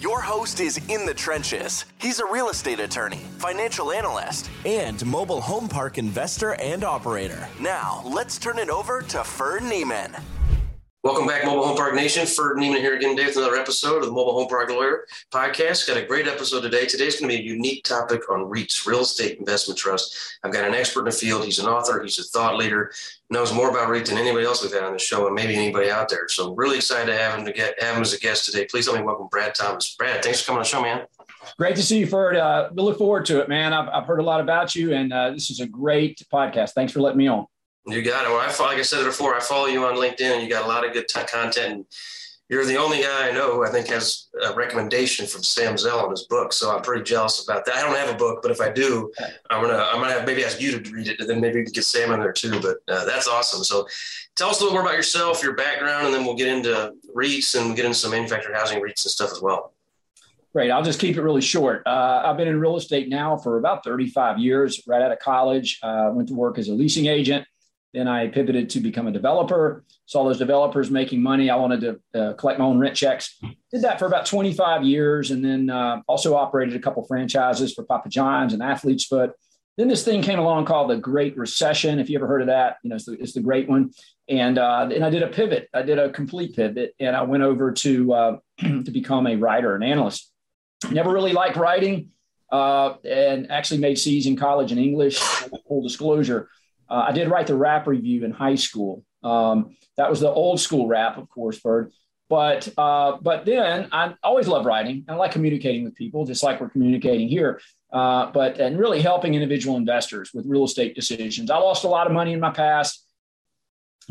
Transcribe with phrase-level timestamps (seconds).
[0.00, 1.84] Your host is in the trenches.
[2.00, 7.46] He's a real estate attorney, financial analyst, and mobile home park investor and operator.
[7.60, 10.16] Now, let's turn it over to Ferd Niemann.
[11.02, 12.26] Welcome back, Mobile Home Park Nation.
[12.26, 15.88] Ferd Niemann here again today with another episode of the Mobile Home Park Lawyer podcast.
[15.88, 16.84] Got a great episode today.
[16.84, 20.14] Today's going to be a unique topic on REITs, real estate investment trust.
[20.44, 21.46] I've got an expert in the field.
[21.46, 22.02] He's an author.
[22.02, 22.92] He's a thought leader.
[23.30, 25.90] Knows more about REITs than anybody else we've had on the show, and maybe anybody
[25.90, 26.28] out there.
[26.28, 28.66] So really excited to have him to get have him as a guest today.
[28.66, 29.96] Please help me welcome Brad Thomas.
[29.96, 31.06] Brad, thanks for coming on the show, man.
[31.56, 32.36] Great to see you, Ferd.
[32.36, 33.72] Uh, we look forward to it, man.
[33.72, 36.72] I've, I've heard a lot about you, and uh, this is a great podcast.
[36.72, 37.46] Thanks for letting me on.
[37.86, 38.28] You got it.
[38.28, 40.68] Well, I like I said it before, I follow you on LinkedIn, you got a
[40.68, 41.86] lot of good t- content.
[42.50, 46.00] You're the only guy I know who I think has a recommendation from Sam Zell
[46.00, 46.52] on his book.
[46.52, 47.76] So I'm pretty jealous about that.
[47.76, 49.12] I don't have a book, but if I do,
[49.48, 51.84] I'm gonna I'm gonna have maybe ask you to read it, and then maybe get
[51.84, 52.60] Sam in there too.
[52.60, 53.62] But uh, that's awesome.
[53.62, 53.86] So
[54.34, 57.58] tell us a little more about yourself, your background, and then we'll get into REITs
[57.58, 59.72] and get into some manufactured housing REITs and stuff as well.
[60.52, 60.72] Great.
[60.72, 61.86] I'll just keep it really short.
[61.86, 64.82] Uh, I've been in real estate now for about 35 years.
[64.88, 67.46] Right out of college, uh, went to work as a leasing agent
[67.92, 69.84] then I pivoted to become a developer.
[70.06, 71.50] Saw those developers making money.
[71.50, 73.38] I wanted to uh, collect my own rent checks.
[73.72, 77.84] Did that for about 25 years, and then uh, also operated a couple franchises for
[77.84, 79.32] Papa John's and Athlete's Foot.
[79.76, 81.98] Then this thing came along called the Great Recession.
[81.98, 83.90] If you ever heard of that, you know it's the, it's the great one.
[84.28, 85.68] And uh, and I did a pivot.
[85.74, 89.74] I did a complete pivot, and I went over to uh, to become a writer
[89.74, 90.30] and analyst.
[90.90, 92.10] Never really liked writing,
[92.52, 95.18] uh, and actually made C's in college in English.
[95.18, 96.48] Full disclosure
[96.90, 99.04] uh, I did write the rap review in high school.
[99.22, 101.92] Um, that was the old school rap, of course, Bird.
[102.28, 105.04] But uh, but then I always love writing.
[105.08, 107.60] I like communicating with people, just like we're communicating here.
[107.92, 111.50] Uh, but and really helping individual investors with real estate decisions.
[111.50, 113.04] I lost a lot of money in my past.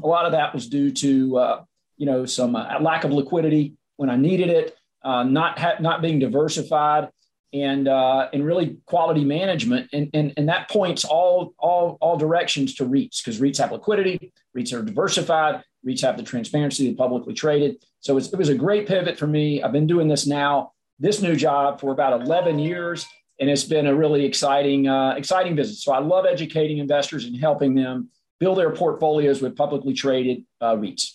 [0.03, 1.63] A lot of that was due to uh,
[1.95, 6.01] you know some uh, lack of liquidity when I needed it, uh, not ha- not
[6.01, 7.09] being diversified,
[7.53, 12.75] and uh, and really quality management, and and and that points all all all directions
[12.75, 17.33] to REITs because REITs have liquidity, REITs are diversified, REITs have the transparency of publicly
[17.33, 17.83] traded.
[18.01, 19.63] So it was a great pivot for me.
[19.63, 23.05] I've been doing this now, this new job for about 11 years,
[23.39, 25.83] and it's been a really exciting uh, exciting business.
[25.83, 30.75] So I love educating investors and helping them build their portfolios with publicly traded uh,
[30.75, 31.13] REITs.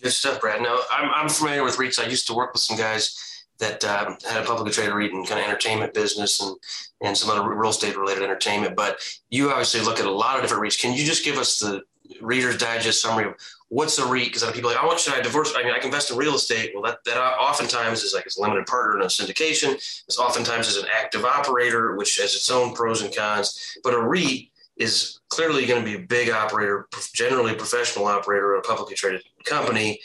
[0.00, 0.62] Good stuff, Brad.
[0.62, 2.02] Now I'm I'm familiar with REITs.
[2.02, 3.31] I used to work with some guys
[3.62, 6.56] that um, had a publicly traded REIT and kind of entertainment business and
[7.00, 8.76] and some other real estate related entertainment.
[8.76, 8.98] But
[9.30, 10.80] you obviously look at a lot of different REITs.
[10.80, 11.82] Can you just give us the
[12.20, 13.34] Reader's Digest summary of
[13.68, 14.32] what's a REIT?
[14.32, 15.54] Because people are like, oh, should I divorce?
[15.56, 16.72] I mean, I can invest in real estate.
[16.74, 19.74] Well, that, that oftentimes is like a limited partner in a syndication.
[19.74, 23.78] It's oftentimes is an active operator, which has its own pros and cons.
[23.82, 28.54] But a REIT is clearly going to be a big operator, generally a professional operator,
[28.54, 30.00] a publicly traded company.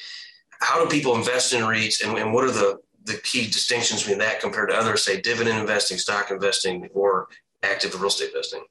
[0.60, 4.20] How do people invest in REITs, and, and what are the the key distinctions between
[4.20, 7.28] that compared to others, say dividend investing, stock investing, or
[7.64, 8.64] active real estate investing?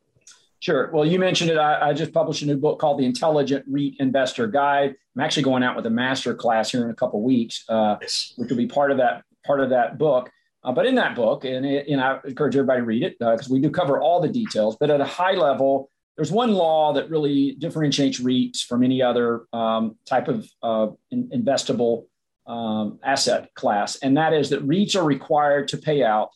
[0.60, 0.90] Sure.
[0.92, 1.58] Well, you mentioned it.
[1.58, 4.94] I, I, just published a new book called The Intelligent REIT Investor Guide.
[5.14, 8.32] I'm actually going out with a master class here in a couple weeks, uh, yes.
[8.36, 10.30] which will be part of that part of that book.
[10.64, 13.50] Uh, but in that book, and, it, and I encourage everybody to read it because
[13.50, 14.76] uh, we do cover all the details.
[14.80, 19.46] But at a high level, there's one law that really differentiates REITs from any other
[19.52, 22.06] um, type of uh, in, investable
[22.46, 26.30] um, asset class, and that is that REITs are required to pay out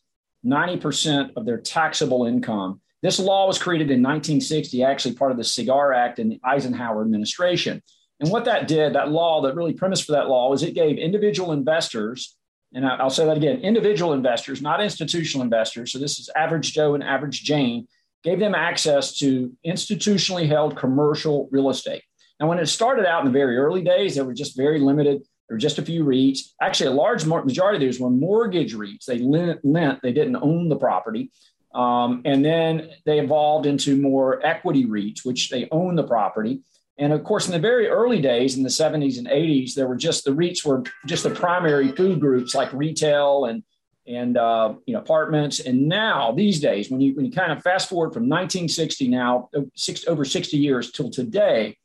[0.45, 2.81] 90% of their taxable income.
[3.03, 7.03] This law was created in 1960, actually part of the Cigar Act in the Eisenhower
[7.03, 7.83] administration.
[8.21, 10.99] And what that did, that law, that really premise for that law was it gave
[10.99, 12.37] individual investors,
[12.75, 15.93] and I'll say that again, individual investors, not institutional investors.
[15.93, 17.89] So this is average Joe and average Jane,
[18.23, 22.03] gave them access to institutionally held commercial real estate.
[22.39, 25.23] Now, when it started out in the very early days, there were just very limited
[25.51, 26.53] there were just a few REITs.
[26.63, 29.05] Actually, a large majority of these were mortgage REITs.
[29.05, 31.33] They lent, lent they didn't own the property.
[31.75, 36.61] Um, and then they evolved into more equity REITs, which they own the property.
[36.99, 39.97] And of course, in the very early days, in the 70s and 80s, there were
[39.97, 43.65] just the REITs were just the primary food groups like retail and
[44.07, 45.59] and uh, you know apartments.
[45.59, 49.51] And now these days, when you when you kind of fast forward from 1960 now,
[49.75, 51.77] six, over 60 years till today,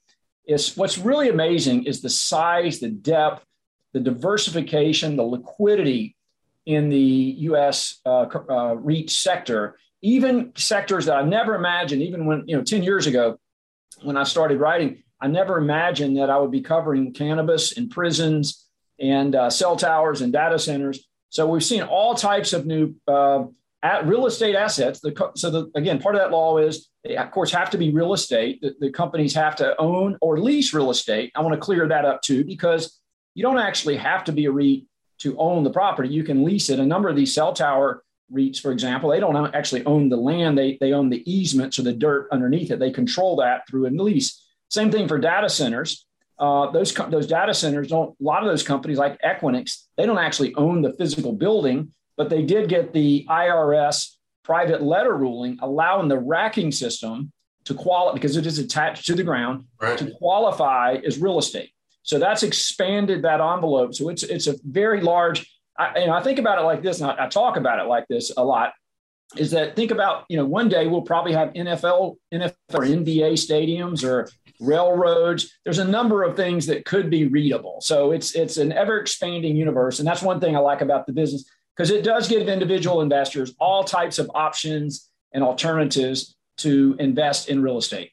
[0.47, 3.43] is what's really amazing is the size, the depth,
[3.95, 6.17] the diversification, the liquidity
[6.65, 8.01] in the U.S.
[8.05, 12.83] Uh, uh, REIT sector, even sectors that I never imagined, even when, you know, 10
[12.83, 13.39] years ago
[14.03, 18.67] when I started writing, I never imagined that I would be covering cannabis and prisons
[18.99, 21.07] and uh, cell towers and data centers.
[21.29, 23.45] So we've seen all types of new uh,
[24.03, 24.99] real estate assets.
[24.99, 27.91] The, so the, again, part of that law is they of course have to be
[27.91, 28.59] real estate.
[28.59, 31.31] The, the companies have to own or lease real estate.
[31.33, 32.99] I want to clear that up too because
[33.35, 34.85] you don't actually have to be a REIT
[35.19, 36.09] to own the property.
[36.09, 36.79] You can lease it.
[36.79, 38.03] A number of these cell tower
[38.33, 40.57] REITs, for example, they don't actually own the land.
[40.57, 42.79] They, they own the easements or the dirt underneath it.
[42.79, 44.41] They control that through a lease.
[44.69, 46.07] Same thing for data centers.
[46.37, 48.15] Uh, those those data centers don't.
[48.19, 52.29] A lot of those companies, like Equinix, they don't actually own the physical building, but
[52.29, 57.31] they did get the IRS private letter ruling allowing the racking system
[57.63, 59.97] to qualify because it is attached to the ground right.
[59.97, 61.71] to qualify as real estate.
[62.05, 63.95] So that's expanded that envelope.
[63.95, 65.51] So it's it's a very large.
[65.77, 68.31] I, I think about it like this, and I, I talk about it like this
[68.37, 68.73] a lot.
[69.35, 73.33] Is that think about you know one day we'll probably have NFL NFL or NBA
[73.33, 74.29] stadiums or
[74.61, 75.51] railroads.
[75.63, 77.81] There's a number of things that could be readable.
[77.81, 81.11] So it's it's an ever expanding universe, and that's one thing I like about the
[81.11, 87.49] business because it does give individual investors all types of options and alternatives to invest
[87.49, 88.11] in real estate.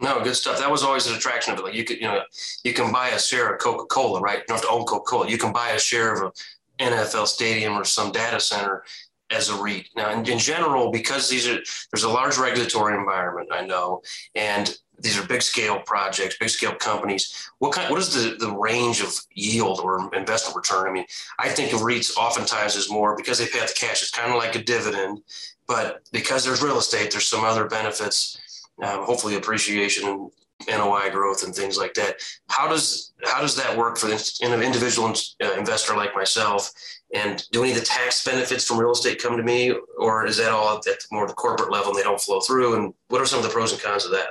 [0.00, 0.58] No, good stuff.
[0.58, 1.64] That was always an attraction of it.
[1.64, 2.22] Like you could, you know,
[2.64, 4.38] you can buy a share of Coca Cola, right?
[4.38, 5.28] You don't have to own Coca Cola.
[5.28, 6.32] You can buy a share of
[6.78, 8.82] an NFL stadium or some data center
[9.30, 9.88] as a REIT.
[9.96, 11.58] Now, in, in general, because these are
[11.92, 14.02] there's a large regulatory environment, I know,
[14.34, 17.50] and these are big scale projects, big scale companies.
[17.58, 17.90] What kind?
[17.90, 20.88] What is the, the range of yield or investment return?
[20.88, 21.06] I mean,
[21.38, 24.02] I think of REITs oftentimes as more because they pay out the cash.
[24.02, 25.22] It's kind of like a dividend,
[25.66, 28.38] but because there's real estate, there's some other benefits.
[28.82, 30.30] Um, hopefully, appreciation and
[30.68, 32.16] NOI growth and things like that.
[32.48, 35.12] How does how does that work for an individual
[35.42, 36.70] uh, investor like myself?
[37.14, 40.36] And do any of the tax benefits from real estate come to me, or is
[40.38, 42.74] that all at more the corporate level and they don't flow through?
[42.76, 44.28] And what are some of the pros and cons of that?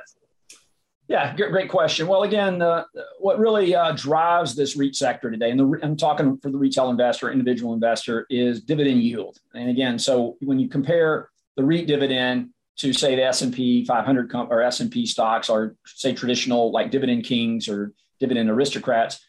[1.10, 2.08] Yeah, great question.
[2.08, 2.86] Well, again, uh,
[3.20, 6.90] what really uh, drives this REIT sector today, and the, I'm talking for the retail
[6.90, 9.38] investor, individual investor, is dividend yield.
[9.54, 14.48] And again, so when you compare the REIT dividend to say the S&P 500 com-
[14.52, 19.20] or S&P stocks, are say traditional like dividend kings or dividend aristocrats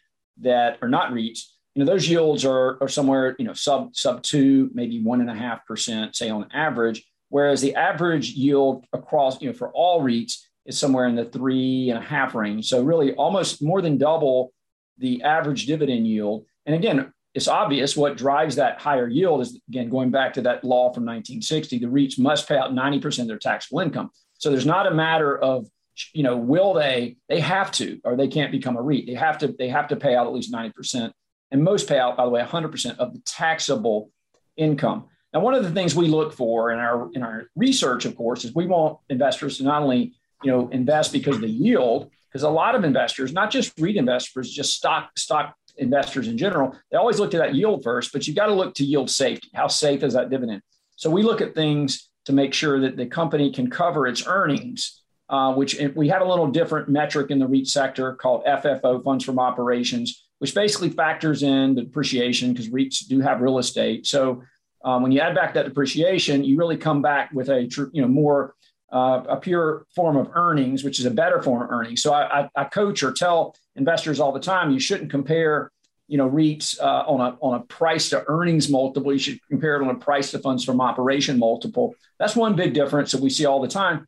[0.40, 1.44] that are not REITs,
[1.74, 5.30] you know those yields are, are somewhere you know sub sub two, maybe one and
[5.30, 7.04] a half percent, say on average.
[7.30, 11.90] Whereas the average yield across you know for all REITs is somewhere in the three
[11.90, 12.68] and a half range.
[12.68, 14.52] So really almost more than double
[14.98, 16.46] the average dividend yield.
[16.64, 20.64] And again, it's obvious what drives that higher yield is again going back to that
[20.64, 21.78] law from 1960.
[21.78, 24.10] The REITs must pay out 90% of their taxable income.
[24.38, 25.66] So there's not a matter of
[26.12, 29.06] you know will they they have to or they can't become a REIT.
[29.06, 31.12] They have to they have to pay out at least 90%.
[31.50, 34.10] And most pay out by the way 100% of the taxable
[34.56, 35.06] income.
[35.32, 38.44] Now one of the things we look for in our in our research of course
[38.44, 40.14] is we want investors to not only
[40.44, 42.10] you know, invest because of the yield.
[42.28, 46.76] Because a lot of investors, not just REIT investors, just stock stock investors in general,
[46.90, 48.12] they always look at that yield first.
[48.12, 49.48] But you've got to look to yield safety.
[49.54, 50.62] How safe is that dividend?
[50.96, 55.02] So we look at things to make sure that the company can cover its earnings,
[55.28, 59.24] uh, which we have a little different metric in the REIT sector called FFO, funds
[59.24, 64.06] from operations, which basically factors in the depreciation because REITs do have real estate.
[64.06, 64.42] So
[64.84, 67.62] um, when you add back that depreciation, you really come back with a
[67.92, 68.54] you know more
[68.94, 72.00] uh, a pure form of earnings, which is a better form of earnings.
[72.00, 75.72] So I, I, I, coach or tell investors all the time, you shouldn't compare,
[76.06, 79.12] you know, REITs uh, on a on a price to earnings multiple.
[79.12, 81.96] You should compare it on a price to funds from operation multiple.
[82.20, 84.06] That's one big difference that we see all the time.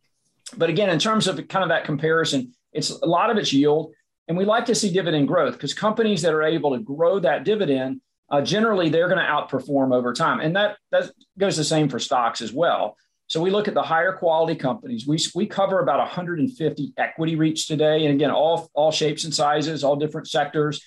[0.57, 3.93] But again, in terms of kind of that comparison, it's a lot of it's yield,
[4.29, 7.45] and we like to see dividend growth because companies that are able to grow that
[7.45, 8.03] dividend.
[8.29, 11.99] Uh, generally, they're going to outperform over time, and that that goes the same for
[11.99, 12.97] stocks as well.
[13.29, 15.07] So we look at the higher quality companies.
[15.07, 18.07] We, we cover about 150 equity REITs today.
[18.07, 20.81] And again, all, all shapes and sizes, all different sectors,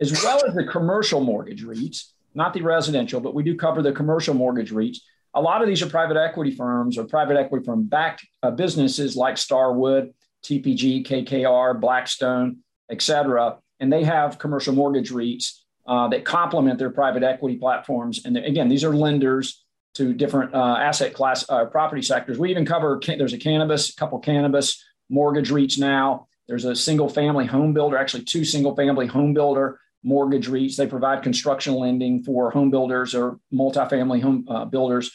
[0.00, 3.92] as well as the commercial mortgage REITs, not the residential, but we do cover the
[3.92, 4.98] commercial mortgage REITs.
[5.34, 9.16] A lot of these are private equity firms or private equity firm backed uh, businesses
[9.16, 12.58] like Starwood, TPG, KKR, Blackstone,
[12.90, 13.58] et cetera.
[13.78, 18.24] And they have commercial mortgage REITs uh, that complement their private equity platforms.
[18.24, 19.63] And again, these are lenders
[19.94, 22.38] to different uh, asset class uh, property sectors.
[22.38, 26.26] We even cover there's a cannabis, a couple cannabis mortgage REITs now.
[26.48, 30.76] There's a single family home builder, actually two single family home builder mortgage REITs.
[30.76, 35.10] They provide construction lending for home builders or multifamily home uh, builders.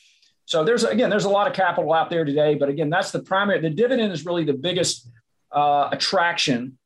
[0.46, 3.20] So there's again there's a lot of capital out there today, but again that's the
[3.20, 3.60] primary.
[3.62, 5.08] The dividend is really the biggest
[5.52, 6.78] uh, attraction,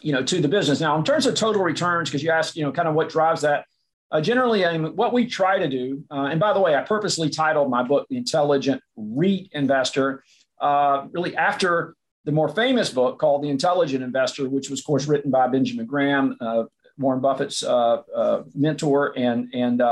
[0.00, 0.80] you know, to the business.
[0.80, 3.42] Now in terms of total returns, because you asked, you know, kind of what drives
[3.42, 3.66] that
[4.14, 6.82] uh, generally, I mean, what we try to do, uh, and by the way, I
[6.82, 10.22] purposely titled my book "The Intelligent REIT Investor."
[10.60, 15.08] Uh, really, after the more famous book called The Intelligent Investor, which was, of course,
[15.08, 16.62] written by Benjamin Graham, uh,
[16.96, 19.82] Warren Buffett's uh, uh, mentor and and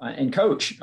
[0.00, 0.80] and coach.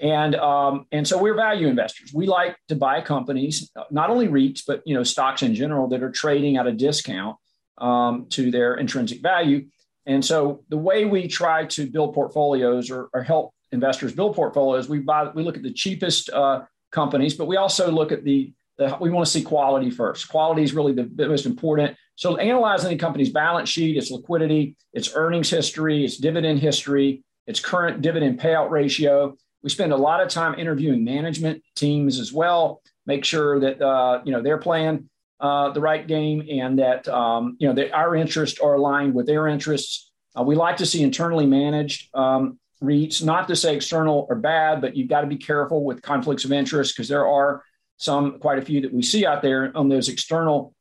[0.00, 2.10] and um, and so we're value investors.
[2.14, 6.02] We like to buy companies, not only REITs, but you know stocks in general that
[6.02, 7.36] are trading at a discount
[7.76, 9.66] um, to their intrinsic value.
[10.06, 14.88] And so the way we try to build portfolios or, or help investors build portfolios,
[14.88, 18.52] we buy we look at the cheapest uh, companies, but we also look at the,
[18.78, 20.28] the we want to see quality first.
[20.28, 21.96] Quality is really the, most important.
[22.16, 27.60] So analyzing the company's balance sheet, its liquidity, its earnings history, its dividend history, its
[27.60, 29.36] current dividend payout ratio.
[29.62, 34.20] We spend a lot of time interviewing management teams as well, make sure that uh,
[34.24, 35.08] you know they're playing
[35.42, 39.26] uh, the right game and that um, you know that our interests are aligned with
[39.26, 40.10] their interests.
[40.38, 43.24] Uh, we like to see internally managed um, REITs.
[43.24, 46.52] Not to say external are bad, but you've got to be careful with conflicts of
[46.52, 47.64] interest because there are
[47.96, 50.74] some, quite a few that we see out there on those external,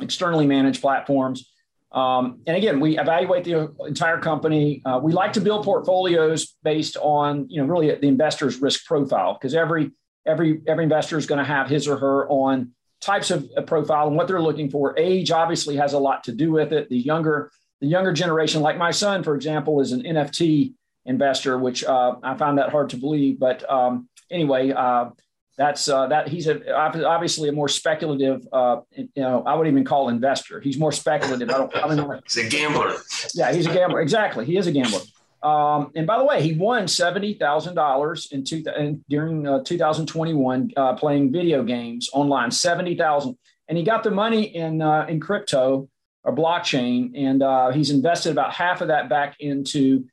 [0.00, 1.50] externally managed platforms.
[1.90, 4.80] Um, and again, we evaluate the entire company.
[4.84, 9.34] Uh, we like to build portfolios based on, you know, really the investor's risk profile
[9.34, 9.90] because every
[10.26, 12.72] every every investor is going to have his or her on
[13.04, 14.98] types of profile and what they're looking for.
[14.98, 16.88] Age obviously has a lot to do with it.
[16.88, 20.72] The younger the younger generation, like my son, for example, is an NFT
[21.04, 23.38] investor, which uh, I found that hard to believe.
[23.38, 25.10] But um, anyway, uh,
[25.58, 28.46] that's uh, that he's a, obviously a more speculative.
[28.52, 30.60] Uh, you know, I would even call investor.
[30.60, 31.50] He's more speculative.
[31.50, 31.76] I don't.
[31.76, 32.20] I don't know.
[32.24, 32.94] he's a gambler.
[33.34, 34.00] Yeah, he's a gambler.
[34.00, 35.00] Exactly, he is a gambler.
[35.44, 39.62] Um, and by the way, he won seventy thousand dollars in two in, during uh,
[39.62, 42.50] 2021 uh, playing video games online.
[42.50, 43.36] Seventy thousand,
[43.68, 45.88] and he got the money in in crypto
[46.24, 50.06] or blockchain, and he's invested about half of that back into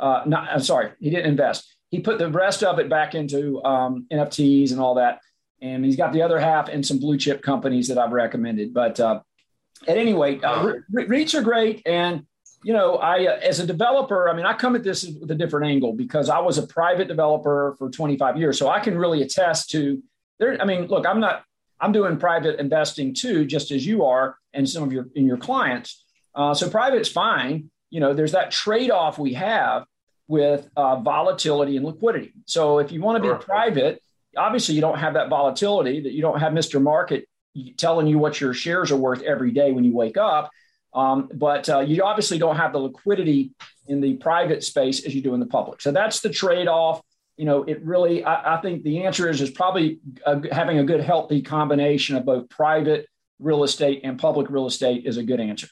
[0.00, 1.76] uh, not, I'm sorry, he didn't invest.
[1.90, 5.20] He put the rest of it back into um, NFTs and all that.
[5.60, 8.72] And he's got the other half in some blue chip companies that I've recommended.
[8.72, 9.20] But uh,
[9.88, 11.82] at any rate, uh, REITs are great.
[11.84, 12.26] And,
[12.62, 15.34] you know, I, uh, as a developer, I mean, I come at this with a
[15.34, 18.58] different angle because I was a private developer for 25 years.
[18.58, 20.02] So I can really attest to
[20.38, 20.60] there.
[20.60, 21.44] I mean, look, I'm not,
[21.80, 25.36] I'm doing private investing too, just as you are and some of your, in your
[25.36, 26.04] clients.
[26.34, 29.86] Uh, so private's fine you know, there's that trade off we have
[30.26, 32.32] with uh, volatility and liquidity.
[32.46, 33.36] So if you want to be sure.
[33.36, 34.02] private,
[34.36, 36.82] obviously you don't have that volatility that you don't have Mr.
[36.82, 37.26] Market
[37.76, 40.50] telling you what your shares are worth every day when you wake up.
[40.98, 43.52] Um, but uh, you obviously don't have the liquidity
[43.86, 45.80] in the private space as you do in the public.
[45.80, 47.00] So that's the trade off.
[47.36, 50.84] You know, it really, I, I think the answer is, is probably a, having a
[50.84, 53.06] good, healthy combination of both private
[53.38, 55.68] real estate and public real estate is a good answer.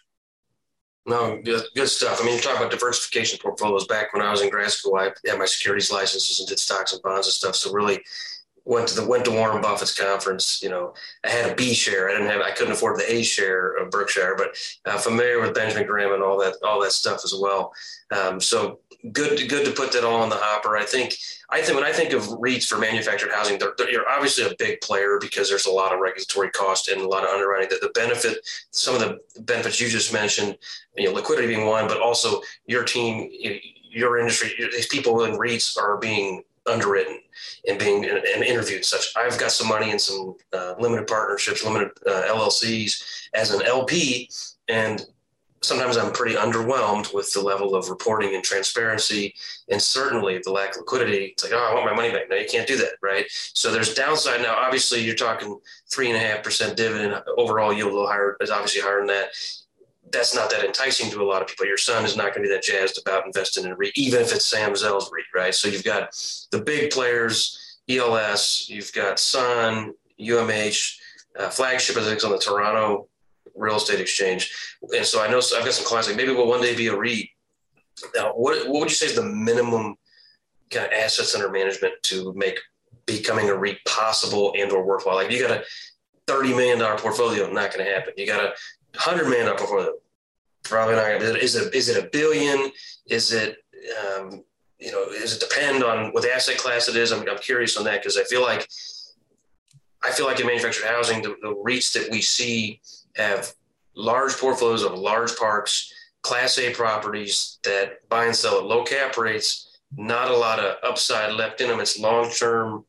[1.06, 2.20] No, good, good stuff.
[2.20, 3.86] I mean, you talk about diversification portfolios.
[3.86, 6.92] Back when I was in grad school, I had my securities licenses and did stocks
[6.92, 7.56] and bonds and stuff.
[7.56, 8.00] So really
[8.66, 10.60] went to the went to Warren Buffett's conference.
[10.62, 10.92] You know,
[11.24, 12.10] I had a B share.
[12.10, 12.42] I didn't have.
[12.42, 16.22] I couldn't afford the A share of Berkshire, but uh, familiar with Benjamin Graham and
[16.22, 17.72] all that all that stuff as well.
[18.10, 18.80] Um, so
[19.12, 20.76] good good to put that all in the hopper.
[20.76, 21.16] I think
[21.48, 24.54] I think when I think of REITs for manufactured housing, they're, they're, you're obviously a
[24.58, 27.68] big player because there's a lot of regulatory cost and a lot of underwriting.
[27.70, 28.38] That the benefit,
[28.72, 30.58] some of the benefits you just mentioned,
[30.96, 33.30] you know, liquidity being one, but also your team,
[33.88, 37.20] your industry, these people in REITs are being underwritten
[37.68, 38.84] and being and interviewed.
[38.84, 43.62] Such, I've got some money in some uh, limited partnerships, limited uh, LLCs as an
[43.62, 44.30] LP,
[44.68, 45.04] and
[45.62, 49.34] sometimes I'm pretty underwhelmed with the level of reporting and transparency,
[49.68, 51.26] and certainly the lack of liquidity.
[51.26, 52.28] It's like, oh, I want my money back.
[52.30, 53.26] No, you can't do that, right?
[53.28, 54.42] So there's downside.
[54.42, 55.58] Now, obviously, you're talking
[55.90, 57.22] three and a half percent dividend.
[57.36, 59.28] Overall yield a little higher is obviously higher than that.
[60.12, 61.66] That's not that enticing to a lot of people.
[61.66, 64.20] Your son is not going to be that jazzed about investing in a REIT, even
[64.20, 65.54] if it's Sam Zell's REIT, right?
[65.54, 66.14] So you've got
[66.52, 70.96] the big players, ELS, you've got Sun, UMH,
[71.38, 73.08] uh, flagship, I think, on the Toronto
[73.56, 74.52] real estate exchange.
[74.94, 76.96] And so I know I've got some clients like maybe we'll one day be a
[76.96, 77.30] REIT.
[78.14, 79.96] Now, what, what would you say is the minimum
[80.70, 82.58] kind of assets under management to make
[83.06, 85.16] becoming a REIT possible and or worthwhile?
[85.16, 85.64] Like you got a
[86.26, 88.12] $30 million portfolio, not going to happen.
[88.16, 88.52] You got a
[88.96, 89.92] $100 million portfolio,
[90.62, 91.22] probably not.
[91.22, 92.70] Is it, is it a billion?
[93.08, 93.58] Is it,
[94.04, 94.42] um,
[94.78, 97.12] you know, does it depend on what the asset class it is?
[97.12, 98.68] I'm, I'm curious on that because I feel like
[100.04, 102.80] I feel like in manufactured housing, the, the REITs that we see
[103.16, 103.52] have
[103.96, 109.16] large portfolios of large parks, class A properties that buy and sell at low cap
[109.16, 111.80] rates, not a lot of upside left in them.
[111.80, 112.84] It's long term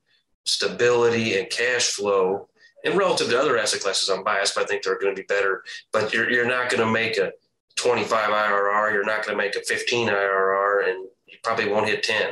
[0.45, 2.49] stability and cash flow.
[2.87, 5.25] And relative to other asset classes, I'm biased, but I think they're going to be
[5.25, 5.61] better.
[5.91, 7.33] But you're, you're not going to make a
[7.75, 12.03] 25 IRR, you're not going to make a 15 IRR, and you probably won't hit
[12.03, 12.31] 10.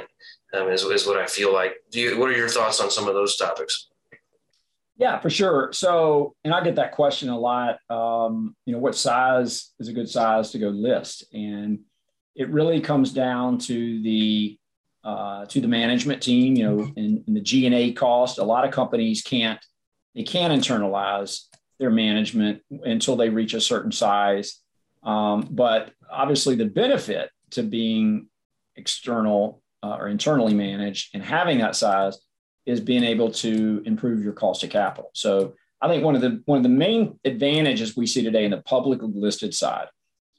[0.54, 1.74] Um, is, is what I feel like.
[1.92, 3.90] Do you, what are your thoughts on some of those topics?
[4.96, 5.74] Yeah, for sure.
[5.74, 7.80] So, and I get that question a lot.
[7.90, 11.26] Um, you know, what size is a good size to go list?
[11.34, 11.80] And
[12.34, 14.58] it really comes down to the
[15.04, 16.56] uh, to the management team.
[16.56, 18.38] You know, and, and the G and A cost.
[18.38, 19.60] A lot of companies can't
[20.16, 21.42] they can't internalize
[21.78, 24.62] their management until they reach a certain size.
[25.04, 28.28] Um, but obviously, the benefit to being
[28.76, 32.18] external uh, or internally managed and having that size
[32.66, 35.12] is being able to improve your cost of capital.
[35.14, 38.52] So I think one of the one of the main advantages we see today in
[38.52, 39.88] the publicly listed side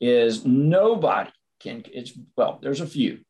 [0.01, 1.31] is nobody
[1.61, 3.21] can it's well there's a few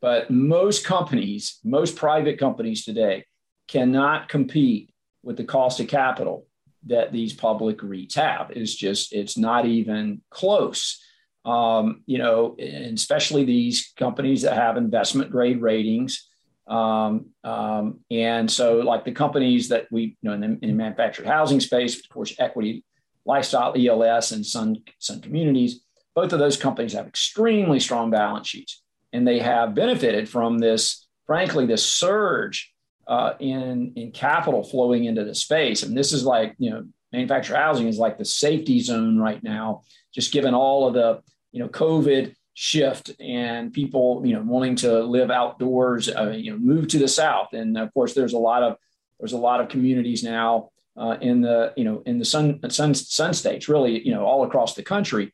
[0.00, 3.24] but most companies most private companies today
[3.66, 4.91] cannot compete
[5.22, 6.46] with the cost of capital
[6.86, 8.50] that these public REITs have.
[8.50, 11.00] It's just, it's not even close.
[11.44, 16.28] Um, you know, and especially these companies that have investment grade ratings.
[16.68, 20.72] Um, um, and so, like the companies that we, you know, in the, in the
[20.72, 22.84] manufactured housing space, of course, Equity
[23.24, 25.80] Lifestyle, ELS, and Sun, Sun Communities,
[26.14, 28.82] both of those companies have extremely strong balance sheets.
[29.12, 32.71] And they have benefited from this, frankly, this surge
[33.06, 35.82] uh, in in capital flowing into the space.
[35.82, 39.82] And this is like you know, manufactured housing is like the safety zone right now,
[40.14, 45.02] just given all of the you know COVID shift and people you know wanting to
[45.02, 47.52] live outdoors, uh, you know, move to the south.
[47.52, 48.76] And of course, there's a lot of
[49.18, 52.94] there's a lot of communities now uh, in the you know in the sun sun
[52.94, 55.32] sun states, really you know all across the country.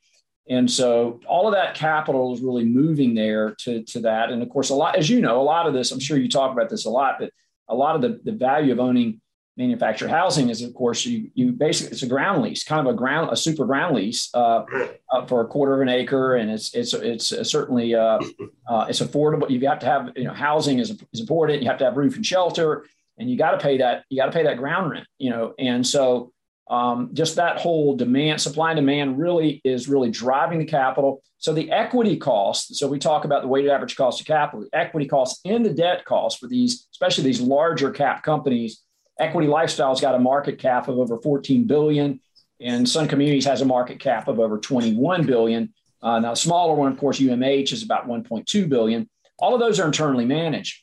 [0.51, 4.31] And so all of that capital is really moving there to, to that.
[4.31, 6.29] And of course, a lot, as you know, a lot of this, I'm sure you
[6.29, 7.31] talk about this a lot, but
[7.69, 9.21] a lot of the, the value of owning
[9.59, 12.97] manufactured housing is, of course, you you basically it's a ground lease, kind of a
[12.97, 14.65] ground a super ground lease uh,
[15.13, 18.21] uh, for a quarter of an acre, and it's it's it's certainly uh,
[18.69, 19.51] uh, it's affordable.
[19.51, 21.63] You have to have you know housing is is important.
[21.63, 22.87] You have to have roof and shelter,
[23.19, 25.55] and you got to pay that you got to pay that ground rent, you know,
[25.59, 26.33] and so.
[26.71, 31.23] Um, just that whole demand, supply and demand really is really driving the capital.
[31.39, 34.77] So the equity cost, so we talk about the weighted average cost of capital, the
[34.77, 38.83] equity cost and the debt cost for these, especially these larger cap companies.
[39.21, 42.21] Equity Lifestyle's got a market cap of over 14 billion,
[42.61, 45.73] and Sun Communities has a market cap of over 21 billion.
[46.03, 49.09] Uh, now, the smaller one, of course, UMH is about 1.2 billion.
[49.39, 50.83] All of those are internally managed.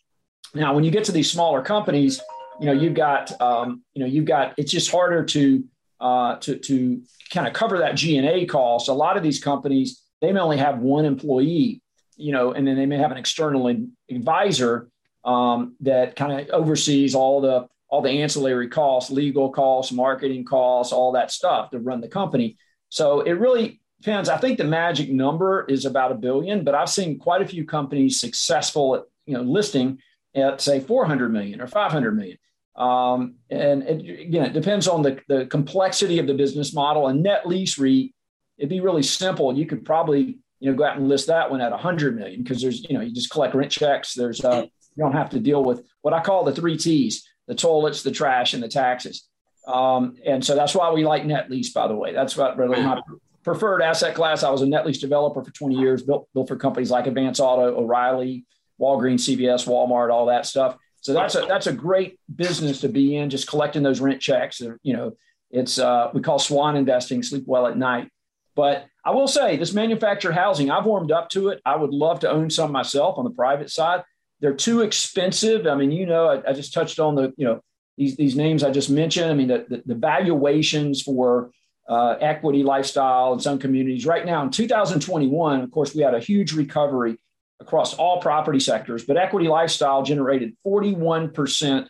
[0.54, 2.22] Now, when you get to these smaller companies,
[2.60, 5.64] you know you've got um, you know you've got it's just harder to
[6.00, 8.88] uh, to to kind of cover that G and A cost.
[8.88, 11.82] A lot of these companies they may only have one employee,
[12.16, 13.74] you know, and then they may have an external
[14.10, 14.90] advisor
[15.24, 20.92] um, that kind of oversees all the all the ancillary costs, legal costs, marketing costs,
[20.92, 22.58] all that stuff to run the company.
[22.90, 24.28] So it really depends.
[24.28, 27.66] I think the magic number is about a billion, but I've seen quite a few
[27.66, 30.00] companies successful at you know listing
[30.36, 32.38] at say 400 million or 500 million.
[32.76, 37.08] Um, and it, again, it depends on the, the complexity of the business model.
[37.08, 38.12] And net lease REIT
[38.58, 39.56] it'd be really simple.
[39.58, 42.62] You could probably, you know, go out and list that one at 100 million because
[42.62, 44.14] there's, you know, you just collect rent checks.
[44.14, 44.66] There's, uh,
[44.96, 48.12] you don't have to deal with what I call the three T's: the toilets, the
[48.12, 49.28] trash, and the taxes.
[49.68, 51.72] Um, and so that's why we like net lease.
[51.72, 53.02] By the way, that's what really my
[53.44, 54.44] preferred asset class.
[54.44, 57.40] I was a net lease developer for 20 years, built built for companies like Advance
[57.40, 58.46] Auto, O'Reilly,
[58.80, 60.78] Walgreens, CVS, Walmart, all that stuff.
[61.02, 64.60] So that's a that's a great business to be in, just collecting those rent checks.
[64.60, 65.18] You know,
[65.52, 68.10] it's uh, we call swan investing, sleep well at night.
[68.56, 71.62] But I will say this manufactured housing, I've warmed up to it.
[71.66, 74.04] I would love to own some myself on the private side.
[74.40, 75.68] They're too expensive.
[75.68, 77.62] I mean, you know, I, I just touched on the, you know,
[77.98, 79.30] these, these names I just mentioned.
[79.30, 81.52] I mean, the, the, the valuations for
[81.88, 86.20] uh, equity lifestyle in Sun Communities right now in 2021, of course, we had a
[86.20, 87.18] huge recovery
[87.60, 91.88] across all property sectors, but equity lifestyle generated 41%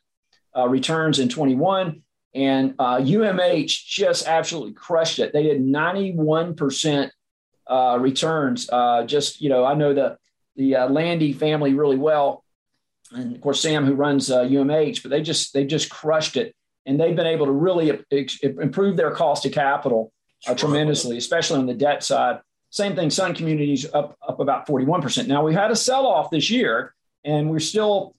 [0.56, 2.02] uh, returns in 21
[2.36, 5.32] and uh, UMH just absolutely crushed it.
[5.32, 7.10] They did 91%
[7.68, 8.70] uh, returns.
[8.70, 10.18] Uh, just, you know, I know the,
[10.58, 12.44] the uh, Landy family really well.
[13.12, 16.54] And of course, Sam, who runs UMH, but they just, they just crushed it.
[16.86, 17.98] And they've been able to really
[18.44, 20.12] improve their cost of capital
[20.46, 22.42] uh, tremendously, especially on the debt side.
[22.70, 25.28] Same thing, Sun Communities up, up about 41%.
[25.28, 26.94] Now, we had a sell off this year,
[27.24, 28.14] and we're still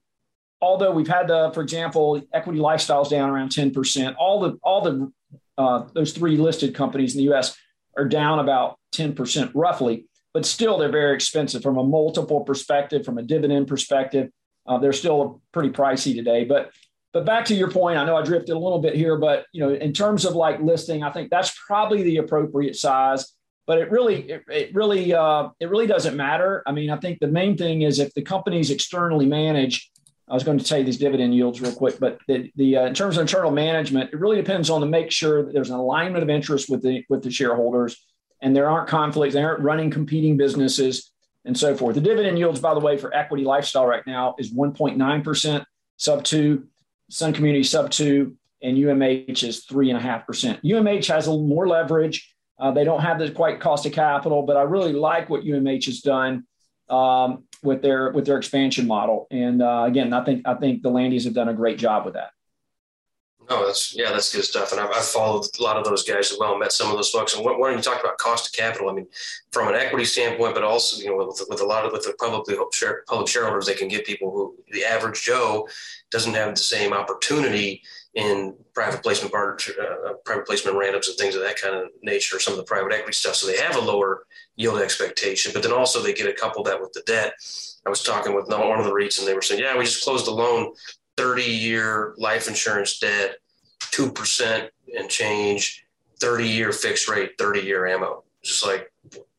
[0.61, 5.13] although we've had the, for example, equity lifestyles down around 10%, all the, all the,
[5.59, 7.57] uh, those three listed companies in the US
[7.97, 13.19] are down about 10% roughly, but still they're very expensive from a multiple perspective, from
[13.19, 14.31] a dividend perspective.
[14.67, 16.73] Uh, they're still pretty pricey today, but
[17.17, 19.63] but back to your point, I know I drifted a little bit here, but you
[19.63, 23.33] know, in terms of like listing, I think that's probably the appropriate size.
[23.67, 26.63] But it really, it, it really, uh, it really doesn't matter.
[26.67, 29.89] I mean, I think the main thing is if the company's externally managed,
[30.29, 32.87] I was going to tell you these dividend yields real quick, but the, the uh,
[32.87, 35.77] in terms of internal management, it really depends on to make sure that there's an
[35.77, 38.05] alignment of interest with the with the shareholders,
[38.43, 39.35] and there aren't conflicts.
[39.35, 41.13] They aren't running competing businesses
[41.45, 41.95] and so forth.
[41.95, 45.65] The dividend yields, by the way, for Equity Lifestyle right now is 1.9 percent,
[45.97, 46.67] sub two,
[47.09, 50.61] Sun Community sub two, and UMH is three and a half percent.
[50.65, 52.35] UMH has a little more leverage.
[52.59, 55.85] Uh, they don't have the quite cost of capital, but I really like what UMH
[55.85, 56.47] has done
[56.89, 59.27] um, with their with their expansion model.
[59.31, 62.15] And uh, again, I think I think the Landys have done a great job with
[62.15, 62.31] that.
[63.49, 64.73] No, that's yeah, that's good stuff.
[64.73, 66.59] And I've, I've, followed a lot of those guys as well.
[66.59, 67.37] Met some of those folks.
[67.37, 69.07] And when you talk about cost of capital, I mean,
[69.53, 72.15] from an equity standpoint, but also you know with, with a lot of with the
[72.19, 72.57] publicly
[73.07, 75.69] public shareholders, they can get people who the average Joe
[76.11, 77.83] doesn't have the same opportunity
[78.17, 82.41] in private placement part, uh, private placement randoms and things of that kind of nature.
[82.41, 84.25] Some of the private equity stuff, so they have a lower
[84.57, 87.35] yield expectation, but then also they get a couple that with the debt.
[87.87, 90.03] I was talking with one of the REITs and they were saying, yeah, we just
[90.03, 90.73] closed a loan,
[91.19, 93.37] 30 year life insurance debt,
[93.81, 95.85] 2% and change,
[96.19, 98.25] 30 year fixed rate, 30 year ammo.
[98.43, 98.91] Just like,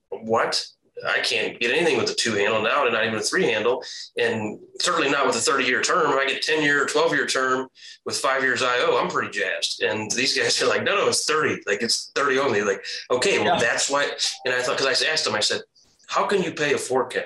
[0.10, 0.68] what?
[1.06, 3.84] I can't get anything with a two handle now and not even a three handle.
[4.18, 6.12] And certainly not with a 30 year term.
[6.12, 7.68] If I get 10 year, 12 year term
[8.06, 9.82] with five years IO, I'm pretty jazzed.
[9.84, 11.62] And these guys are like, no, no, it's 30.
[11.68, 12.62] Like it's 30 only.
[12.64, 13.60] Like, okay, well, yeah.
[13.60, 14.10] that's why.
[14.46, 15.62] And I thought, because I asked them, I said,
[16.08, 17.26] how can you pay a four cap?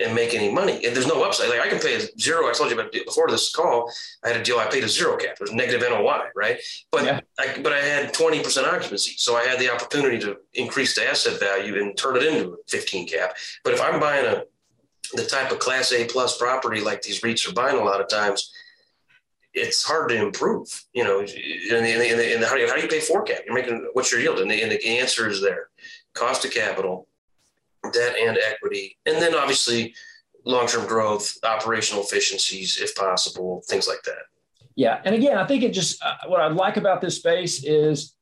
[0.00, 0.84] And make any money.
[0.84, 1.50] And there's no upside.
[1.50, 2.48] Like I can pay a zero.
[2.48, 3.92] I told you about before this call.
[4.24, 4.58] I had a deal.
[4.58, 5.34] I paid a zero cap.
[5.34, 6.58] It was negative NOI, right?
[6.90, 7.20] But yeah.
[7.38, 11.08] I, but I had 20 percent occupancy, so I had the opportunity to increase the
[11.08, 13.36] asset value and turn it into a 15 cap.
[13.62, 14.44] But if I'm buying a
[15.14, 18.08] the type of Class A plus property like these REITs are buying a lot of
[18.08, 18.52] times,
[19.52, 20.84] it's hard to improve.
[20.92, 23.40] You know, and, and, and how, do you, how do you pay four cap?
[23.44, 24.38] You're making what's your yield?
[24.38, 25.68] And the, and the answer is there:
[26.14, 27.08] cost of capital
[27.92, 29.94] debt and equity, and then obviously
[30.44, 34.22] long-term growth, operational efficiencies, if possible, things like that.
[34.74, 38.14] Yeah, and again, I think it just uh, what I like about this space is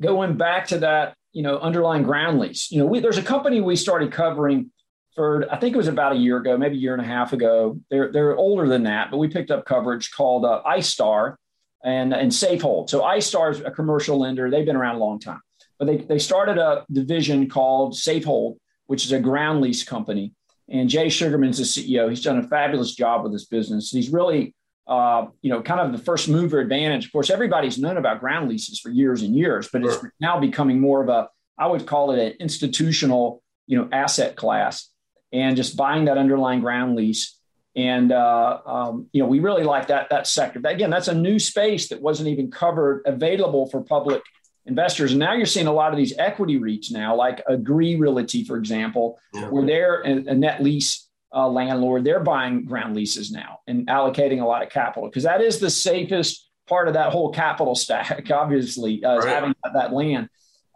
[0.00, 2.70] going back to that you know underlying ground lease.
[2.70, 4.70] You know, we, there's a company we started covering
[5.14, 7.32] for I think it was about a year ago, maybe a year and a half
[7.32, 7.80] ago.
[7.90, 11.36] They're they're older than that, but we picked up coverage called uh, iStar
[11.84, 12.90] and and Safehold.
[12.90, 14.50] So iStar is a commercial lender.
[14.50, 15.40] They've been around a long time,
[15.78, 20.32] but they they started a division called Safehold which is a ground lease company.
[20.68, 22.10] And Jay Sugarman's the CEO.
[22.10, 23.90] He's done a fabulous job with this business.
[23.90, 24.54] He's really,
[24.86, 27.06] uh, you know, kind of the first mover advantage.
[27.06, 29.90] Of course, everybody's known about ground leases for years and years, but sure.
[29.90, 34.36] it's now becoming more of a, I would call it an institutional, you know, asset
[34.36, 34.90] class.
[35.32, 37.38] And just buying that underlying ground lease
[37.78, 40.60] and uh, um, you know we really like that that sector.
[40.64, 44.22] Again, that's a new space that wasn't even covered, available for public
[44.68, 45.12] investors.
[45.12, 48.56] And now you're seeing a lot of these equity REITs now, like Agree Realty, for
[48.56, 49.48] example, yeah.
[49.48, 52.04] where they're a, net lease uh, landlord.
[52.04, 55.70] They're buying ground leases now and allocating a lot of capital because that is the
[55.70, 59.28] safest part of that whole capital stack, obviously, uh, right.
[59.28, 60.28] having that land.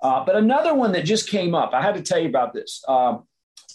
[0.03, 2.83] Uh, but another one that just came up, I had to tell you about this.
[2.89, 3.25] Um,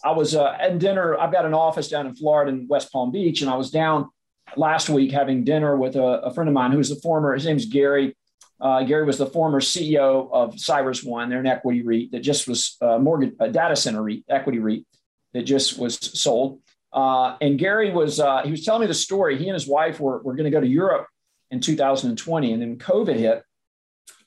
[0.03, 1.17] I was uh, at dinner.
[1.17, 4.09] I've got an office down in Florida in West Palm Beach, and I was down
[4.55, 7.65] last week having dinner with a, a friend of mine who's a former, his name's
[7.65, 8.15] Gary.
[8.59, 12.75] Uh, Gary was the former CEO of CyrusOne, They're an equity REIT that just was
[12.81, 14.85] uh, mortgage, a data center REIT, equity REIT
[15.33, 16.59] that just was sold.
[16.91, 19.37] Uh, and Gary was, uh, he was telling me the story.
[19.37, 21.07] He and his wife were, were going to go to Europe
[21.51, 23.43] in 2020, and then COVID hit.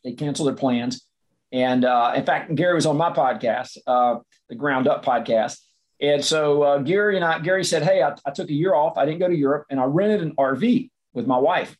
[0.04, 1.04] They canceled their plans.
[1.52, 5.58] And in fact, Gary was on my podcast, the Ground Up podcast.
[6.00, 8.96] And so Gary and I, Gary said, Hey, I, I took a year off.
[8.96, 11.76] I didn't go to Europe, and I rented an RV with my wife.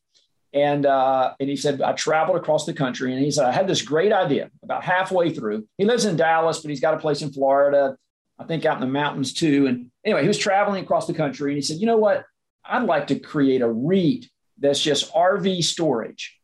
[0.52, 3.68] And uh, and he said I traveled across the country, and he said I had
[3.68, 4.50] this great idea.
[4.64, 7.96] About halfway through, he lives in Dallas, but he's got a place in Florida,
[8.38, 9.66] I think out in the mountains too.
[9.66, 12.24] And anyway, he was traveling across the country, and he said, you know what?
[12.64, 14.26] I'd like to create a REIT
[14.58, 16.36] that's just RV storage.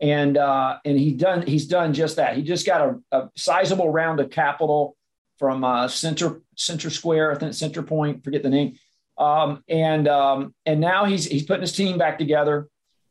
[0.00, 2.36] And uh, and he done he's done just that.
[2.36, 4.96] He just got a, a sizable round of capital
[5.38, 8.76] from uh, Center Center Square, I think Center Point, forget the name.
[9.16, 12.68] Um, and um, and now he's he's putting his team back together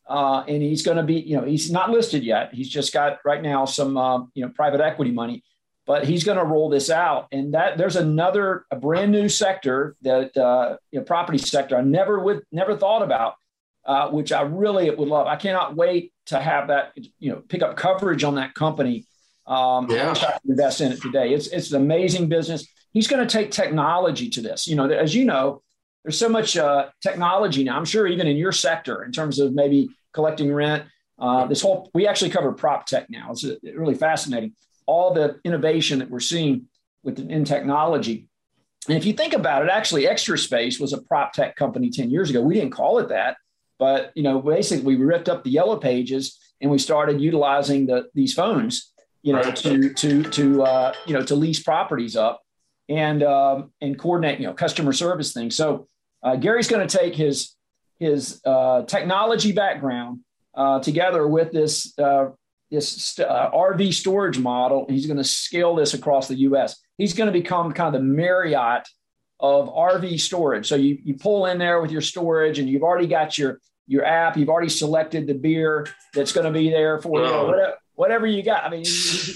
[0.08, 2.54] uh, and he's going to be, you know, he's not listed yet.
[2.54, 5.44] He's just got right now some, uh, you know, private equity money,
[5.88, 7.28] but he's going to roll this out.
[7.32, 11.82] And that there's another, a brand new sector that, uh, you know, property sector I
[11.82, 13.36] never would, never thought about,
[13.86, 15.28] uh, which I really would love.
[15.28, 19.06] I cannot wait to have that, you know, pick up coverage on that company.
[19.48, 20.06] Um, yeah.
[20.06, 21.34] I wish I could invest in it today.
[21.34, 22.68] It's, it's an amazing business.
[22.94, 24.68] He's going to take technology to this.
[24.68, 25.62] You know, as you know,
[26.06, 27.76] there's so much uh, technology now.
[27.76, 30.84] I'm sure even in your sector, in terms of maybe collecting rent,
[31.18, 33.32] uh, this whole we actually cover prop tech now.
[33.32, 34.54] It's really fascinating.
[34.86, 36.68] All the innovation that we're seeing
[37.04, 38.28] with in technology,
[38.88, 42.12] And if you think about it, actually, Extra Space was a prop tech company 10
[42.12, 42.40] years ago.
[42.40, 43.38] We didn't call it that,
[43.80, 48.10] but you know, basically we ripped up the yellow pages and we started utilizing the,
[48.14, 49.56] these phones, you know, right.
[49.56, 52.44] to to to uh, you know to lease properties up
[52.90, 55.56] and um, and coordinate you know customer service things.
[55.56, 55.88] So
[56.26, 57.56] uh, Gary's going to take his
[58.00, 60.22] his uh, technology background
[60.56, 62.30] uh, together with this uh,
[62.72, 64.88] this uh, RV storage model.
[64.90, 66.82] He's going to scale this across the U.S.
[66.98, 68.88] He's going to become kind of the Marriott
[69.40, 70.68] of RV storage.
[70.68, 74.04] So you you pull in there with your storage, and you've already got your your
[74.04, 74.36] app.
[74.36, 77.28] You've already selected the beer that's going to be there for you.
[77.28, 78.64] Know, whatever, whatever you got.
[78.64, 78.84] I mean,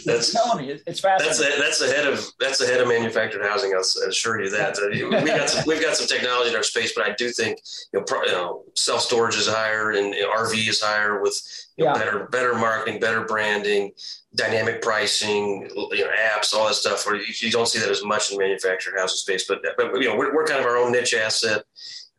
[0.05, 1.59] that's telling me it's fascinating.
[1.59, 3.73] That's a, that's ahead of that's ahead of manufactured housing.
[3.73, 4.77] I'll assure you that.
[4.77, 7.59] Uh, we got some, we've got some technology in our space, but I do think
[7.93, 11.21] you know, pro, you know self storage is higher and you know, RV is higher
[11.21, 11.41] with
[11.77, 11.97] you know, yeah.
[11.97, 13.91] better better marketing, better branding,
[14.35, 17.05] dynamic pricing, you know, apps, all that stuff.
[17.05, 20.07] Where you, you don't see that as much in manufactured housing space, but but you
[20.07, 21.63] know we're, we're kind of our own niche asset.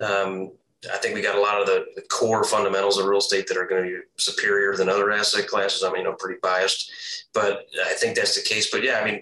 [0.01, 0.53] Um,
[0.93, 3.59] I think we got a lot of the, the, core fundamentals of real estate that
[3.59, 5.85] are going to be superior than other asset classes.
[5.85, 6.91] I mean, I'm pretty biased,
[7.35, 8.71] but I think that's the case.
[8.71, 9.21] But yeah, I mean,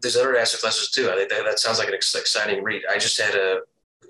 [0.00, 1.10] there's other asset classes too.
[1.10, 2.82] I think that, that sounds like an exciting read.
[2.90, 3.60] I just had a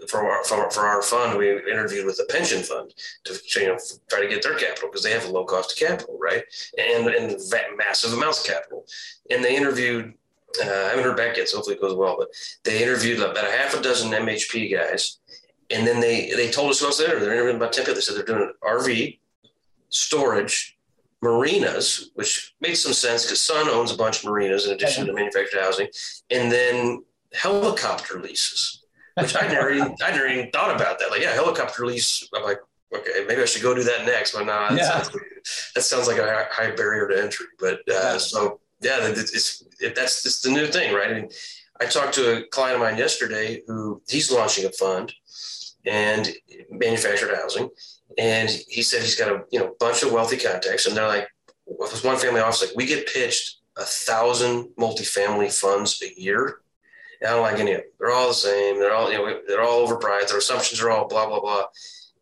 [0.09, 3.79] for our, for, for our fund, we interviewed with a pension fund to you know
[4.09, 6.43] try to get their capital because they have a low cost of capital, right?
[6.79, 7.37] And and
[7.77, 8.87] massive amounts of capital.
[9.31, 10.15] And they interviewed.
[10.61, 12.17] Uh, I haven't heard back yet, so hopefully it goes well.
[12.19, 12.29] But
[12.65, 15.20] they interviewed about a half a dozen MHP guys
[15.71, 17.95] and then they they told us who else they're they're interviewing about 10 people.
[17.95, 19.19] They said they're doing RV,
[19.89, 20.79] storage,
[21.23, 25.13] marinas, which makes some sense because Sun owns a bunch of marinas in addition to
[25.13, 25.89] manufactured housing,
[26.31, 28.85] and then helicopter leases,
[29.19, 31.11] which I never even, I never even thought about that.
[31.11, 32.29] Like, yeah, helicopter lease.
[32.35, 32.59] I'm like,
[32.95, 34.33] okay, maybe I should go do that next.
[34.33, 35.03] But nah, yeah.
[35.03, 35.11] sounds,
[35.75, 37.47] that sounds like a high barrier to entry.
[37.59, 38.19] But uh, yeah.
[38.19, 41.11] so yeah, it's it, that's it's the new thing, right?
[41.11, 41.29] I mean,
[41.81, 45.13] I talked to a client of mine yesterday who he's launching a fund
[45.87, 46.31] and
[46.71, 47.69] manufactured housing.
[48.19, 51.29] And he said he's got a you know bunch of wealthy contacts, and they're like,
[51.67, 56.61] with one family office, like we get pitched a thousand multifamily funds a year.
[57.21, 57.87] And I don't like any of them.
[57.99, 58.79] They're all the same.
[58.79, 60.29] They're all you know they're all overpriced.
[60.29, 61.65] Their assumptions are all blah blah blah.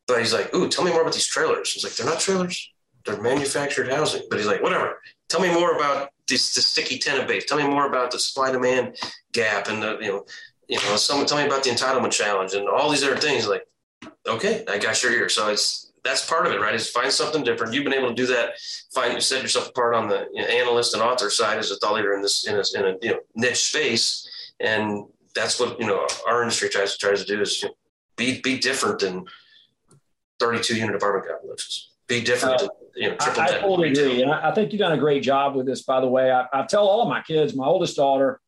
[0.07, 1.73] But he's like, ooh, tell me more about these trailers.
[1.73, 2.73] He's like, they're not trailers.
[3.05, 4.23] They're manufactured housing.
[4.31, 5.01] But he's like, whatever.
[5.29, 7.45] Tell me more about this sticky tenant base.
[7.45, 8.97] Tell me more about the supply demand
[9.33, 10.25] gap and the you know
[10.69, 13.49] you know, someone tell me about the entitlement challenge and all these other things.
[13.49, 13.67] Like,
[14.27, 15.29] okay, I got your ear.
[15.29, 16.75] So it's that's part of it, right?
[16.75, 17.73] Is find something different.
[17.73, 18.55] You've been able to do that.
[18.93, 21.95] Find set yourself apart on the you know, analyst and author side as a thought
[21.95, 24.29] leader in this in a, in a you know niche space,
[24.61, 25.05] and
[25.35, 27.75] that's what you know our industry tries to tries to do is you know,
[28.17, 29.25] be be different than
[30.39, 31.91] 32 unit apartment complexes.
[32.07, 32.57] Be different.
[32.57, 34.93] Uh, than, you know, triple I, I totally agree, and I, I, think you've done
[34.93, 35.83] a great job with this.
[35.83, 38.41] By the way, I, I tell all of my kids, my oldest daughter,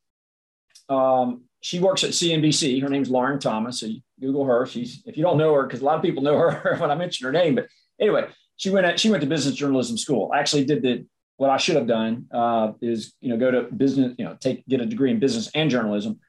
[0.89, 2.83] um, she works at CNBC.
[2.83, 3.81] Her name's Lauren Thomas.
[3.81, 4.66] So you Google her.
[4.66, 6.94] She's if you don't know her, because a lot of people know her when I
[6.94, 7.55] mention her name.
[7.55, 7.68] But
[8.01, 10.31] anyway, she went at, she went to business journalism school.
[10.35, 13.62] I actually did the what I should have done uh, is you know go to
[13.62, 16.20] business you know take get a degree in business and journalism.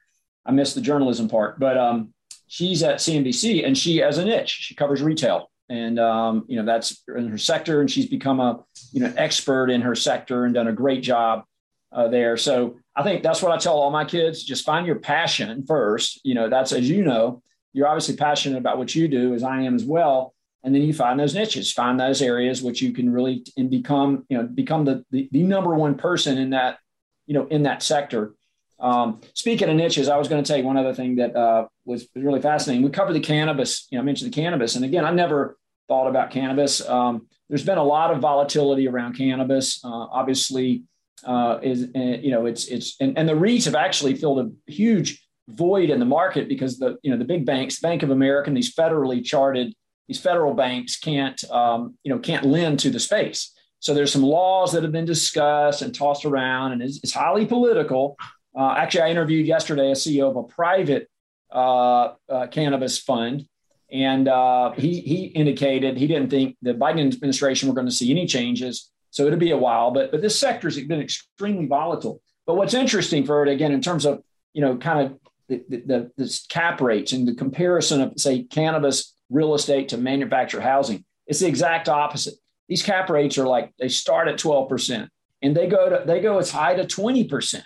[0.44, 2.12] I missed the journalism part, but um,
[2.46, 4.50] she's at CNBC and she has a niche.
[4.50, 8.64] She covers retail, and um, you know that's in her sector, and she's become a
[8.92, 11.44] you know expert in her sector and done a great job
[11.92, 12.36] uh, there.
[12.36, 14.42] So I think that's what I tell all my kids.
[14.42, 16.20] Just find your passion first.
[16.24, 19.62] You know, that's as you know, you're obviously passionate about what you do, as I
[19.62, 20.34] am as well.
[20.64, 24.24] And then you find those niches, find those areas which you can really and become,
[24.28, 26.78] you know, become the the, the number one person in that,
[27.26, 28.34] you know, in that sector.
[28.78, 31.66] Um, speaking of niches, I was going to tell you one other thing that uh,
[31.84, 32.84] was really fascinating.
[32.84, 33.86] We covered the cannabis.
[33.90, 35.56] You know, I mentioned the cannabis, and again, I never
[35.88, 36.86] thought about cannabis.
[36.88, 39.84] Um, there's been a lot of volatility around cannabis.
[39.84, 40.84] Uh, obviously,
[41.24, 44.70] uh, is uh, you know it's it's and, and the REITs have actually filled a
[44.70, 48.48] huge void in the market because the you know the big banks, Bank of America,
[48.48, 49.74] and these federally charted
[50.08, 53.52] these federal banks can't um, you know can't lend to the space.
[53.78, 57.46] So there's some laws that have been discussed and tossed around, and it's, it's highly
[57.46, 58.16] political.
[58.56, 61.08] Uh, actually, I interviewed yesterday a CEO of a private
[61.50, 63.46] uh, uh, cannabis fund,
[63.90, 68.10] and uh, he he indicated he didn't think the Biden administration were going to see
[68.10, 72.20] any changes so it'll be a while, but but this sector has been extremely volatile.
[72.46, 74.22] But what's interesting for it again in terms of
[74.54, 79.14] you know kind of the, the, the cap rates and the comparison of say cannabis
[79.30, 82.34] real estate to manufactured housing, it's the exact opposite.
[82.68, 85.10] These cap rates are like they start at twelve percent
[85.42, 87.64] and they go to they go as high to twenty percent.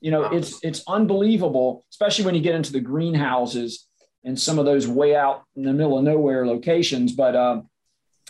[0.00, 3.88] You know, it's it's unbelievable, especially when you get into the greenhouses
[4.22, 7.12] and some of those way out in the middle of nowhere locations.
[7.12, 7.68] But um,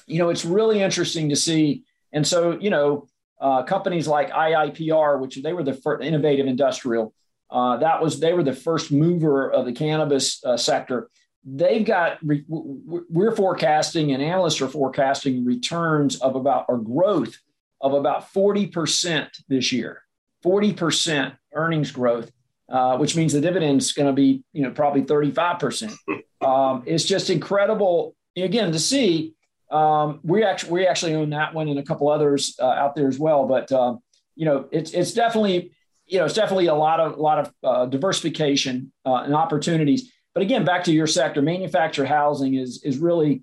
[0.07, 3.07] you know, it's really interesting to see and so, you know,
[3.41, 7.13] uh, companies like IIPR, which they were the first innovative industrial,
[7.51, 11.11] Uh, that was they were the first mover of the cannabis uh, sector.
[11.45, 17.35] They've got re- we're forecasting and analysts are forecasting returns of about or growth
[17.81, 20.03] of about 40% this year.
[20.43, 22.33] 40% earnings growth,
[22.69, 25.95] uh, which means the dividend's going to be, you know, probably 35%.
[26.41, 29.33] Um, it's just incredible, again, to see.
[29.71, 33.09] Um, we actually we actually own that one and a couple others uh, out there
[33.09, 33.47] as well.
[33.47, 34.01] But um,
[34.35, 35.73] you know, it's it's definitely
[36.07, 40.13] you know it's definitely a lot of a lot of uh, diversification uh, and opportunities.
[40.35, 43.43] But again, back to your sector, manufactured housing is is really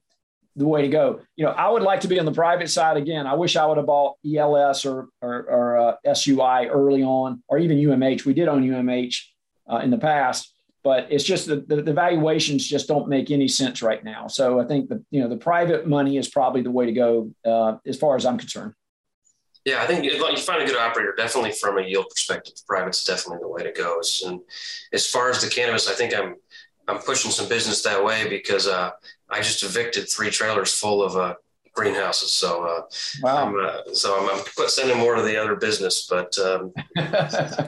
[0.56, 1.22] the way to go.
[1.36, 3.26] You know, I would like to be on the private side again.
[3.26, 7.58] I wish I would have bought ELS or or, or uh, SUI early on, or
[7.58, 8.26] even UMH.
[8.26, 9.18] We did own UMH
[9.72, 10.54] uh, in the past,
[10.84, 14.28] but it's just the, the, the valuations just don't make any sense right now.
[14.28, 17.32] So I think the you know the private money is probably the way to go
[17.46, 18.74] uh, as far as I'm concerned.
[19.64, 21.14] Yeah, I think you find a good operator.
[21.16, 24.02] Definitely from a yield perspective, private's definitely the way to go.
[24.26, 24.40] And
[24.92, 26.36] as far as the cannabis, I think I'm
[26.88, 28.92] I'm pushing some business that way because uh,
[29.30, 31.36] I just evicted three trailers full of uh,
[31.74, 32.34] greenhouses.
[32.34, 32.82] So, uh,
[33.22, 33.48] wow.
[33.48, 36.38] I'm, uh, so I'm, I'm, sending more to the other business, but.
[36.40, 36.74] Um,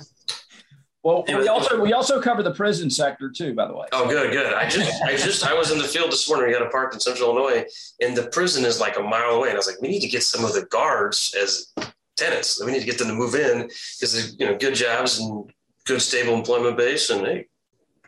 [1.03, 3.87] well, we also we also cover the prison sector too, by the way.
[3.91, 4.53] Oh, good, good.
[4.53, 6.47] I just I just I was in the field this morning.
[6.47, 7.65] We got a park in Central Illinois,
[8.01, 9.49] and the prison is like a mile away.
[9.49, 11.73] And I was like, we need to get some of the guards as
[12.15, 12.63] tenants.
[12.63, 15.51] We need to get them to move in because they you know good jobs and
[15.85, 17.47] good stable employment base, and hey,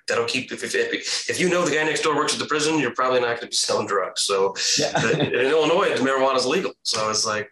[0.07, 2.79] that'll keep if, if, if you know the guy next door works at the prison,
[2.79, 4.21] you're probably not going to be selling drugs.
[4.21, 5.11] So yeah.
[5.11, 6.71] in Illinois, marijuana is legal.
[6.83, 7.49] So it's like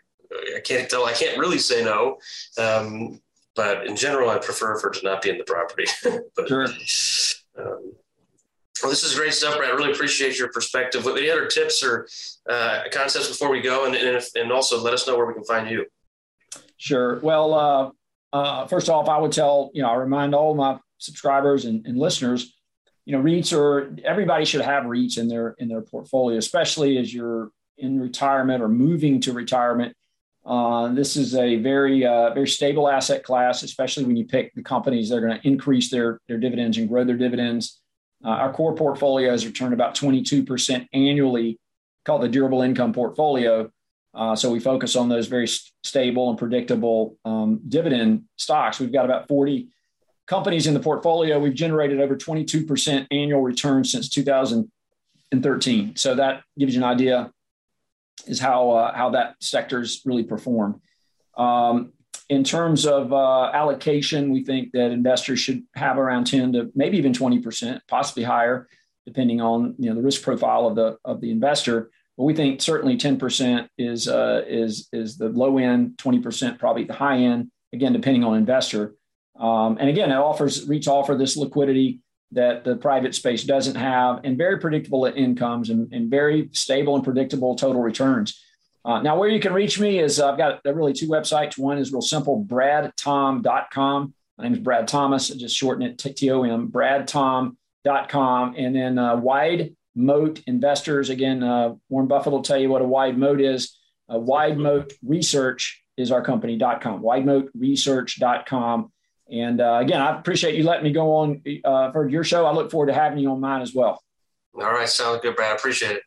[0.55, 1.05] I can't tell.
[1.05, 2.17] I can't really say no.
[2.57, 3.19] Um,
[3.55, 5.85] but in general, I prefer for it to not be in the property.
[6.35, 6.67] but, sure.
[7.57, 7.93] Um,
[8.81, 9.71] well, this is great stuff, Brad.
[9.71, 11.05] I really appreciate your perspective.
[11.05, 12.07] What any other tips or
[12.49, 15.33] uh, concepts before we go, and and, if, and, also let us know where we
[15.33, 15.85] can find you.
[16.77, 17.19] Sure.
[17.19, 17.91] Well, uh,
[18.35, 21.97] uh, first off, I would tell you know I remind all my subscribers and, and
[21.97, 22.53] listeners,
[23.05, 27.13] you know, REITs are everybody should have REITs in their in their portfolio, especially as
[27.13, 29.95] you're in retirement or moving to retirement.
[30.45, 34.61] Uh, this is a very uh, very stable asset class, especially when you pick the
[34.61, 37.79] companies that are going to increase their their dividends and grow their dividends.
[38.25, 41.59] Uh, our core portfolio has returned about 22% annually,
[42.05, 43.69] called the durable income portfolio.
[44.13, 48.79] Uh, so we focus on those very st- stable and predictable um, dividend stocks.
[48.79, 49.69] We've got about 40
[50.27, 55.95] companies in the portfolio, we've generated over 22% annual return since 2013.
[55.95, 57.31] So that gives you an idea
[58.27, 60.75] is how uh, how that sector's really performed.
[61.37, 61.93] Um,
[62.29, 66.97] in terms of uh, allocation, we think that investors should have around 10 to maybe
[66.97, 68.67] even 20%, possibly higher,
[69.05, 71.91] depending on you know the risk profile of the of the investor.
[72.17, 76.93] But we think certainly 10% is uh, is is the low end, 20% probably the
[76.93, 77.51] high end.
[77.73, 78.93] Again, depending on investor.
[79.39, 82.01] Um, and again, it offers REITs offer this liquidity
[82.33, 87.03] that the private space doesn't have, and very predictable incomes and, and very stable and
[87.03, 88.39] predictable total returns.
[88.85, 91.57] Uh, now, where you can reach me is uh, I've got really two websites.
[91.57, 94.13] One is real simple, bradtom.com.
[94.37, 95.31] My name is Brad Thomas.
[95.31, 98.55] I just shorten it to T-O-M, bradtom.com.
[98.57, 101.09] And then uh, Wide Moat Investors.
[101.09, 103.77] Again, uh, Warren Buffett will tell you what a wide moat is.
[104.13, 108.91] Uh, wide Moat Research is our company.com, widemoatresearch.com.
[109.29, 112.45] And uh, again, I appreciate you letting me go on uh, for your show.
[112.45, 114.03] I look forward to having you on mine as well.
[114.55, 114.87] All right.
[114.87, 115.51] Sounds good, Brad.
[115.51, 116.03] I appreciate it.